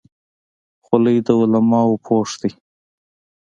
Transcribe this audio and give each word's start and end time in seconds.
خولۍ 0.85 1.17
د 1.25 1.27
علماو 1.39 1.93
پوښ 2.05 2.29
دی. 2.41 2.51